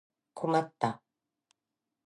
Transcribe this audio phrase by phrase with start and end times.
[0.33, 0.99] 困った